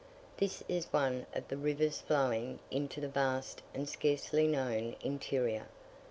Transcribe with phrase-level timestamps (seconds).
[0.37, 5.67] This is one of the rivers flowing into the vast and scarcely known interior.